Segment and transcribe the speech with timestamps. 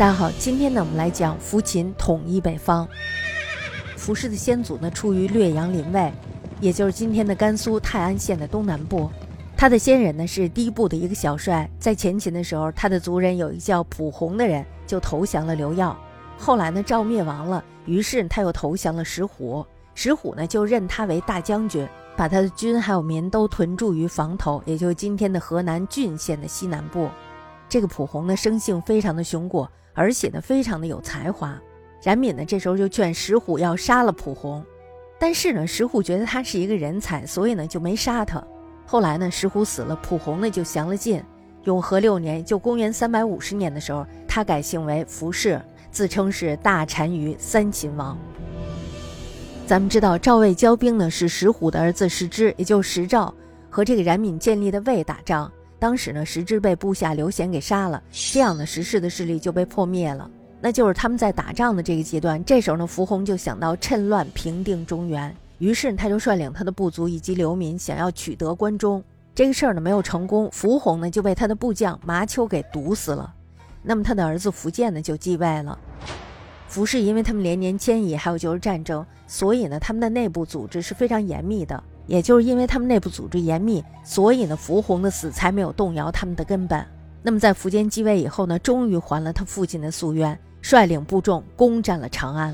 [0.00, 2.88] 大家好，今天呢，我们来讲扶秦统一北方。
[3.98, 6.10] 扶氏的先祖呢，出于略阳临渭，
[6.58, 9.10] 也就是今天的甘肃泰安县的东南部。
[9.58, 15.94] 他的先人呢是第一部的一个小帅，在前秦的时候，他的族人有一个叫蒲洪的人就投降了刘耀。
[16.38, 19.62] 后来呢，赵灭亡了，于是他又投降了石虎。
[19.94, 21.86] 石虎呢就任他为大将军，
[22.16, 27.10] 把他的军还有民都屯驻于房头，也就是今天的河南浚县的西南部。
[27.70, 29.70] 这个蒲洪呢，生性非常的雄果。
[29.92, 31.60] 而且呢，非常的有才华。
[32.02, 34.64] 冉闵呢，这时候就劝石虎要杀了蒲洪，
[35.18, 38.42] 但是呢，石虎觉得他是一个人才，所以呢就没杀他。
[38.86, 41.22] 后来呢，石虎死了，蒲洪呢就降了晋。
[41.64, 45.60] 永和六年，就公元三百五十年的时候，他改姓为服氏，
[45.90, 48.16] 自称是大单于三秦王。
[49.66, 53.34] 咱们知道赵魏交兵呢，是石虎的儿子石之，也就是石赵
[53.68, 55.52] 和这个冉闵建立的魏打仗。
[55.80, 60.30] 当时呢，石之被部下刘贤给杀了，这样呢，石氏的势力就被破灭了。
[60.60, 69.02] 那就是他们在打仗的这个阶段，这时候呢，伏洪就想到趁乱平定中原，于是他就率领他的部族以及流民想要取得关中。
[69.34, 73.32] 这个事儿呢没有成功，伏洪呢就被他的部将麻丘给毒死了。
[73.82, 75.78] 那么他的儿子苻建呢就继位了。
[76.70, 81.82] 苻氏因为他们连年迁移，还有就是战争，所以呢他们的内部组织是非常严密的。
[82.10, 86.84] 也就是因为他们内部组织严密，所以呢，伏洪的死才没有动摇他们的根本。
[87.22, 92.52] 那么在苻坚继位以后呢，终于还了他父亲的夙愿，率领部众攻占了长安。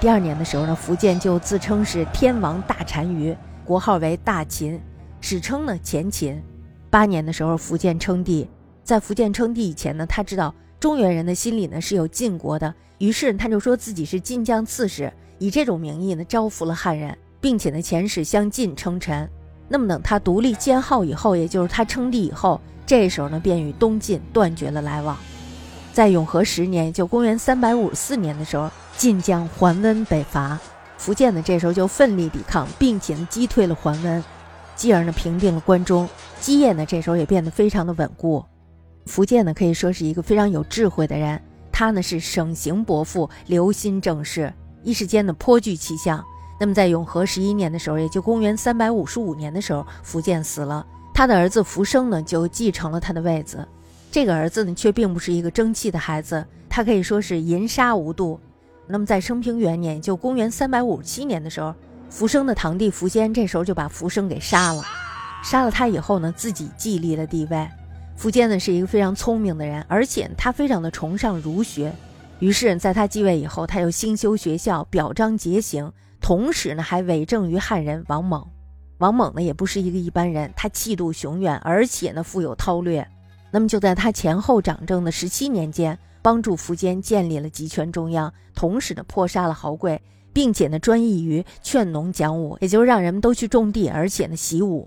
[0.00, 4.80] 第二年的时候呢，苻建就自称是天王大单于，国号为大秦，
[5.20, 6.42] 史称呢前秦。
[6.90, 8.48] 八年的时候，苻建称帝。
[8.82, 17.16] 在苻建称帝以前呢，他知道中原人的心里呢是有晋国的，于是他就说自己是晋将刺史，以这种名义呢招服了汉人。
[17.40, 19.28] 并且呢，前世相晋称臣。
[19.68, 25.16] 那么等他独立建号以后，也就是他称帝以后，这时候呢，便与东晋断绝了来往。
[25.92, 30.58] 在永和十年，就公元三百五十四年的时候，晋将桓温北伐，
[30.98, 34.22] 苻建呢这时候就奋力抵抗，并且呢击退了桓温，
[34.76, 36.08] 继而呢平定了关中，
[36.40, 38.44] 基业呢这时候也变得非常的稳固。
[39.06, 41.40] 福建呢可以说是一个非常有智慧的人，
[41.72, 44.52] 他呢是省行伯父，留心政事，
[44.82, 46.24] 一时间呢颇具气象。
[46.60, 53.66] 那么在永和十一年的时候，也就公元三百五十五年的时候，苻建死了，他的儿子苻生呢就继承了他的位子。
[54.12, 58.38] 这个儿子呢却并不是一个争气的孩子，他可以说是淫杀无度。
[58.86, 61.74] 那么在升平元年，就公元三百五十七年的时候，
[62.12, 64.84] 苻生的堂弟苻坚这时候就把苻生给杀了。
[65.42, 67.66] 杀了他以后呢，自己继立了帝位。
[68.20, 71.90] 苻坚呢是一个非常聪明的人，而且他非常的崇尚儒学，
[72.38, 75.90] 于是在他继位以后，他又兴修学校，表彰节行。
[76.20, 78.46] 同时呢，还委政于汉人王猛。
[78.98, 83.06] 王猛呢，也不是一个一般人，他气度雄远，而且呢，富有韬略。
[83.50, 90.00] 那么就在他前后掌政的十七年间，帮助苻坚建立了集权中央，同时呢，迫杀了豪贵，
[90.32, 94.86] 并且呢，专一于劝农讲武，也就是让人们都去种地，而且呢，习武。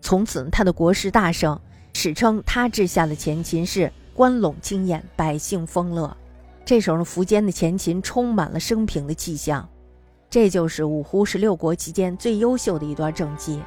[0.00, 1.60] 从此呢，他的国势大盛，
[1.92, 6.16] 史称他治下的前秦是关陇清晏，百姓丰乐。
[6.64, 9.68] 这时候呢，苻坚的前秦充满了升平的气象。
[10.34, 13.62] 这就是五胡十六国期间最优秀的一段政绩。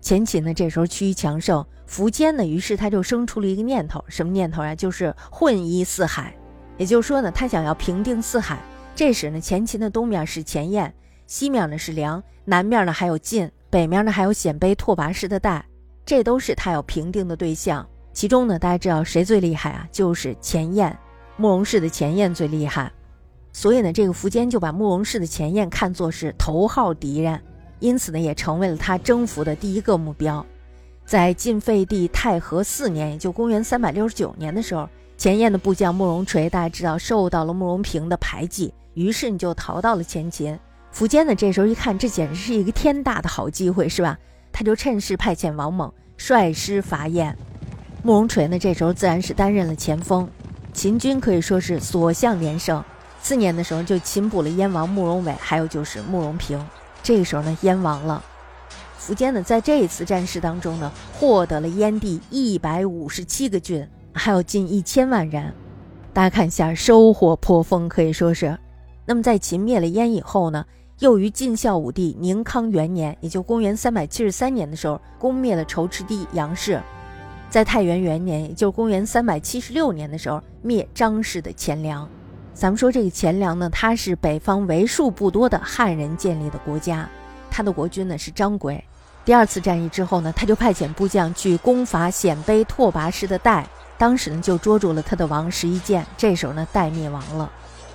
[0.00, 4.72] 前秦呢，这时候趋于强盛，苻坚呢，于是他就生出了一个念头，什么念头啊？
[4.72, 6.32] 就是混一四海，
[6.78, 8.56] 也就是说呢，他想要平定四海。
[8.94, 10.94] 这时呢，前秦的东面是前燕，
[11.26, 15.66] 西面呢是梁，南面呢还有晋，北面呢还有鲜卑拓跋氏的代，
[16.06, 17.84] 这都是他要平定的对象。
[18.12, 19.88] 其中呢，大家知道谁最厉害啊？
[19.90, 20.96] 就是前燕，
[21.38, 22.92] 慕容氏的前燕最厉害。
[23.56, 27.40] 所以呢，这个苻坚就把慕容氏的前燕看作是头号敌人，
[27.78, 30.44] 因此呢，也成为了他征服的第一个目标。
[31.06, 40.58] 在晋废帝太和四年，也就公元三百六十九年的时候，前燕的部将慕容垂，大家知道受到了慕容平的排挤，于是你就逃到了前秦。
[40.92, 44.18] 苻坚呢，这时候一看，这简直是一个天大的好机会，是吧？
[44.50, 47.36] 他就趁势派遣王猛率师伐燕。
[48.02, 50.28] 慕容垂呢，这时候自然是担任了前锋，
[50.72, 52.82] 秦军可以说是所向连胜。
[53.24, 56.62] 四年的时候就擒捕了燕王慕容伟，还有就是慕容平。
[57.02, 58.22] 这个时候呢，燕亡了。
[59.00, 65.54] 苻坚呢，在这一次战事当中呢，获得了燕地一百五十七个郡，还有近一千万人。
[66.12, 68.58] 大家看一下，收获颇丰，可以说是。
[69.06, 70.62] 那么在秦灭了燕以后呢，
[70.98, 76.78] 又于晋孝武帝宁康元年，也就公元三百七十三年的时候，攻灭了仇赤帝杨氏。
[77.48, 82.06] 在太元元年，也就公元三百七十六年的时候，灭张氏的钱粮。
[82.54, 87.08] 咱们说这个钱粮呢，它是北方为数不多的汉人建立的国家，
[87.50, 88.82] 他的国君呢是张轨。
[89.24, 93.66] 第二次战役之后呢，他就派遣部将去攻伐鲜卑拓跋氏的代，
[93.98, 97.50] 当时呢就捉住了他的王十一剑，这时候呢代灭亡了。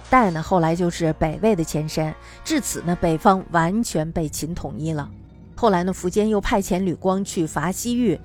[0.10, 2.14] 代呢后来就是北魏的前身，
[2.44, 5.10] 至此呢北方完全被秦统一了。
[5.56, 8.20] 后来呢苻坚又派遣吕光去伐西域，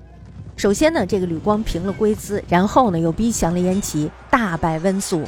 [0.57, 5.23] 首先呢这个吕光平了龟兹，然后呢又逼降了燕齐，大败温宿。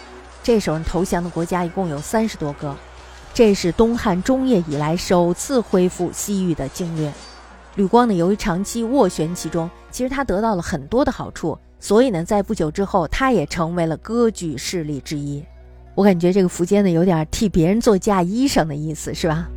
[0.48, 2.74] 这时候投降的国家一共有三十多个，
[3.34, 7.12] 这是东汉中叶以来首次恢复西域的经略。
[7.76, 15.44] 吕光呢由于长期斡旋其中，其实他得到了很多的好处，所以呢在不久之后他也成为了割据势力之一。
[15.96, 19.50] 我感觉这个苻坚呢有点替别人做嫁衣裳的意思，是吧？